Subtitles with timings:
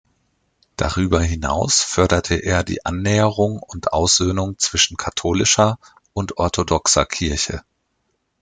[0.77, 5.77] Darüber hinaus förderte er die Annäherung und Aussöhnung zwischen katholischer
[6.13, 7.61] und orthodoxer Kirche.